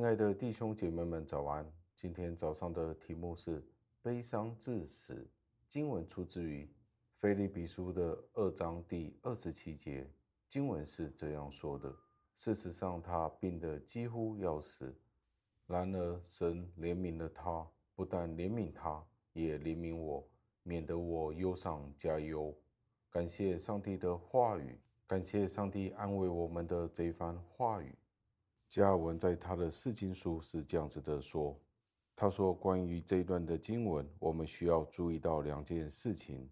[0.00, 1.70] 亲爱的弟兄姐妹们，早安！
[1.94, 3.62] 今天早上的题目是
[4.00, 5.28] 悲伤致死。
[5.68, 6.66] 经文出自于
[7.16, 10.10] 腓立比书的二章第二十七节。
[10.48, 11.94] 经文是这样说的：
[12.34, 14.98] 事实上，他病得几乎要死，
[15.66, 20.26] 然而神怜悯了他，不但怜悯他，也怜悯我，
[20.62, 22.56] 免得我忧上加忧。
[23.10, 27.94] 感谢上帝的话语，感谢上帝安慰我们的这番话语。
[28.70, 31.58] 加尔文在他的释经书是这样子的说
[32.14, 36.48] ：“他说，关于这一段的经文，我们需要注意到两件事情。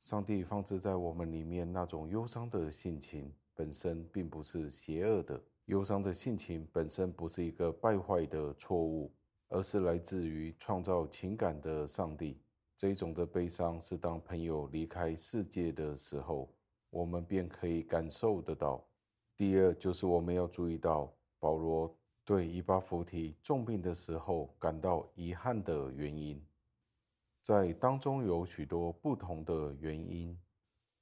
[0.00, 9.12] 上帝放置在我们里面那种忧伤的性情本身并不是邪恶的，忧伤的性情本身不是一个败坏的错误，
[9.48, 12.40] 而是来自于创造情感的上帝。
[12.78, 16.50] 这一种的悲伤是当朋友离开世界的时候，
[16.88, 18.82] 我们便可以感受得到。
[19.36, 26.44] 第二，就是我们要注意到。”保罗对伊巴弗提重病的时候感到遗憾的原因，
[27.40, 30.36] 在当中有许多不同的原因，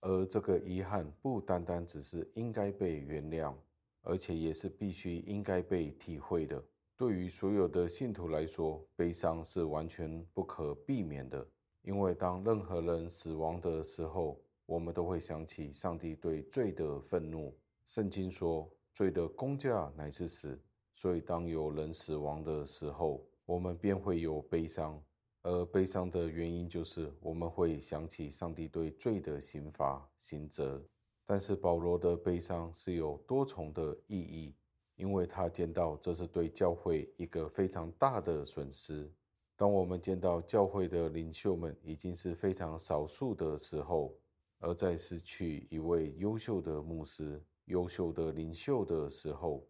[0.00, 3.54] 而这个遗憾不单单只是应该被原谅，
[4.02, 6.62] 而且也是必须应该被体会的。
[6.96, 11.46] 对于所有的信徒来说，悲伤是完全不可避免的，
[11.82, 17.54] 因为当任何人死亡的时候，我们都会想起上帝对罪的愤怒。
[17.86, 18.68] 圣经说。
[18.92, 20.60] 罪的工价乃是死，
[20.92, 25.02] 所以当有人死亡的时候，我们便会有悲伤。
[25.44, 30.80] 而悲伤的原因就是我们会想起上帝对罪的刑罚、刑责。
[31.26, 34.54] 但是保罗的悲伤是有多重的意义，
[34.94, 39.10] 因为他见到这是对教会一个非常大的损失。
[39.56, 44.14] 当我们见到教会的领袖们已经是非常少数的时候，
[44.58, 47.42] 而在失去一位优秀的牧师。
[47.66, 49.66] 优秀的领袖的时候，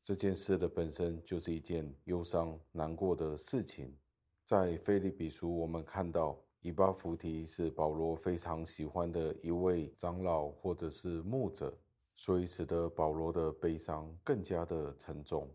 [0.00, 3.96] 这件事的本身就是一件忧伤难过的事情。
[4.44, 11.76] 在腓立比书，我们看到以巴弗提是保罗非常喜欢的一位长老或者是牧者，
[12.16, 15.50] 所以使得保罗的悲伤更加的沉重。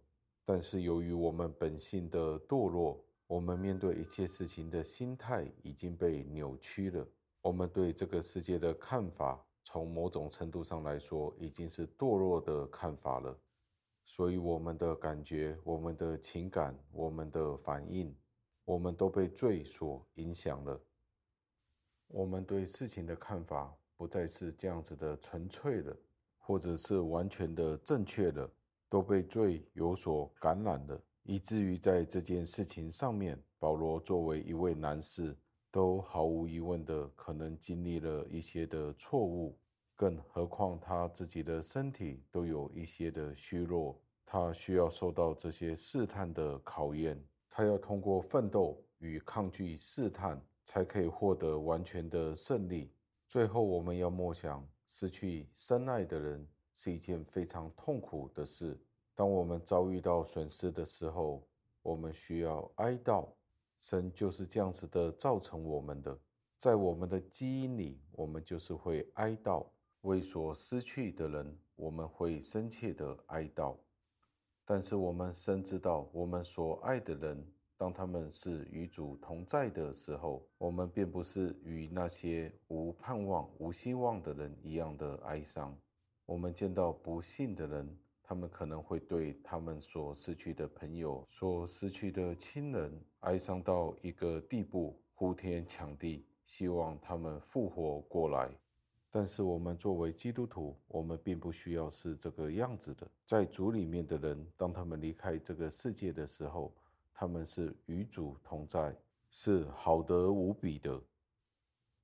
[0.45, 7.07] 但是由于我们本性的堕落，我们面对一切事情的心态已经被扭曲了。
[7.41, 9.43] 我们对这个世界的看法。
[9.71, 13.39] 从某种程度上来说，已经是堕落的看法了。
[14.03, 18.11] 所以，我们的感觉、我们的情感、我们的反应，
[18.65, 20.81] 我们都被罪所影响了。
[22.07, 25.95] 我们对事情的看法不再是这样子的纯粹了，
[26.39, 28.51] 或者是完全的正确了，
[28.89, 35.37] 都被罪有所感染了，以至于在这件事情上面，保罗作为一位男士。
[35.71, 39.57] 都毫无疑问的可能经历了一些的错误，
[39.95, 52.91] 更何况他自己的身体都有一些的虚弱，他需要受到这些试探的考验，他要通过奋斗与抗拒试探，才可以获得完全的胜利。
[53.27, 58.79] 最后，我们要默想，失去深爱的人是一件非常痛苦的事。
[59.13, 61.47] 当我们遭遇到损失的时候，
[61.83, 63.27] 我们需要哀悼。
[63.79, 66.19] 神就是这样子的造成我们的，
[66.57, 69.65] 在我们的基因里，我们就是会哀悼，
[70.01, 73.77] 为所失去的人，我们会深切的哀悼。
[74.65, 77.43] 但是我们深知道，我们所爱的人，
[77.77, 85.75] 当他们是与主同在的时候，我们并不是与那些无盼望、无希望的人一样的哀伤。
[86.25, 87.97] 我们见到不幸的人。
[88.29, 98.51] 他们可能会对他们所失去的朋友、所失去的亲人哀伤到一个地步，呼天抢地，希望他们复活过来。
[99.09, 103.07] 但是我们作为基督徒，我们并不需要是这个样子的。
[103.25, 106.71] 在主里面的人，当他们离开这个世界的时候，
[107.11, 108.95] 他们是与主同在，
[109.31, 111.01] 是好得无比的。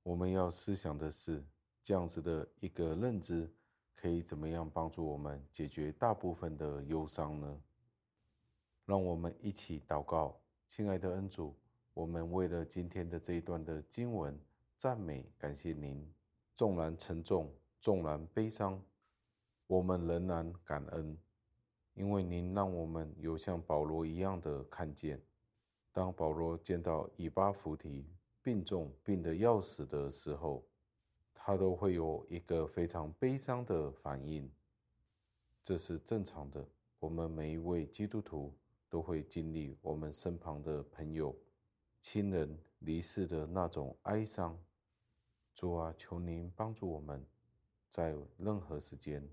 [0.02, 1.40] 我们要思想的是
[1.84, 3.48] 这样子的一个认知。
[3.96, 7.60] 可以怎么样帮助我们解决大部分的忧伤呢？
[8.84, 10.38] 让我们一起祷告，
[10.68, 11.56] 亲爱的恩主，
[11.94, 14.38] 我们为了今天的这一段的经文
[14.76, 16.08] 赞美感谢您。
[16.54, 18.80] 纵然沉重，纵然悲伤，
[19.66, 21.18] 我们仍然感恩，
[21.94, 25.20] 因为您让我们有像保罗一样的看见。
[25.92, 28.06] 当保罗见到以巴弗提
[28.42, 30.64] 病重、病得要死的时候，
[31.46, 34.50] 他都会有一个非常悲伤的反应，
[35.62, 36.66] 这是正常的。
[36.98, 38.52] 我们每一位基督徒
[38.90, 41.32] 都会经历我们身旁的朋友、
[42.02, 44.58] 亲人离世的那种哀伤。
[45.54, 47.24] 主啊，求您帮助我们，
[47.88, 49.24] 在任何时间，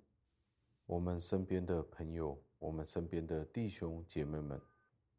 [0.86, 4.62] 我们身边的朋友、我们身边的弟兄姐妹们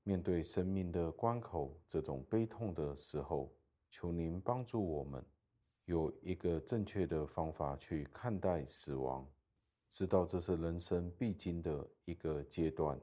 [0.04, 3.52] 面对生命的关口，这种悲痛的时候，
[3.90, 5.24] 求您帮助我们，
[5.86, 9.28] 有一个正确的方法去看待死亡，
[9.90, 12.98] 知道这是人生必经的一个阶段。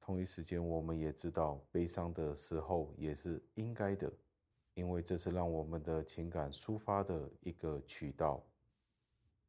[0.00, 4.10] 同一时间，我们也知道悲伤的时候也是应该的，
[4.74, 8.42] 因为这是让我们的情感抒发的一个渠道，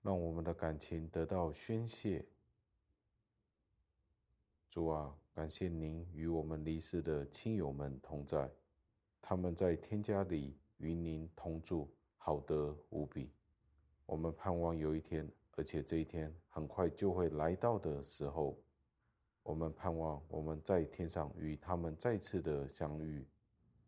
[0.01, 2.25] 让我们的感情得到宣泄。
[4.69, 8.51] 主啊，感谢您与我们离世的亲友们同在，
[9.21, 11.87] 他们在天家里与您同住，
[12.27, 13.31] 好的无比。
[14.05, 15.25] 我们盼望有一天，
[15.55, 18.59] 而且这一天很快就会来到的时候，
[19.43, 23.25] 我们盼望我们在天上与他们再次的相遇，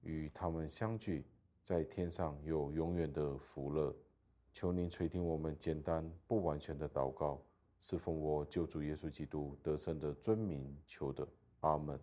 [0.03, 1.25] 与他们相聚，
[1.61, 3.93] 在天上有永远的福乐。
[4.53, 7.41] 求您垂听我们简单不完全的祷告。
[7.81, 11.27] 是奉我救主耶稣基督得胜的尊名求的，
[11.59, 11.99] 阿门。